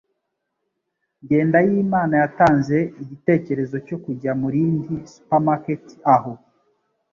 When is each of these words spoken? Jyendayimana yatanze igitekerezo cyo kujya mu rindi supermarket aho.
Jyendayimana 1.27 2.13
yatanze 2.23 2.77
igitekerezo 3.03 3.75
cyo 3.87 3.97
kujya 4.03 4.31
mu 4.41 4.47
rindi 4.53 4.95
supermarket 5.13 5.85
aho. 6.15 6.33